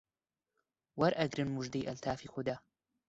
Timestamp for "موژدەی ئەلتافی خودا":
1.55-2.55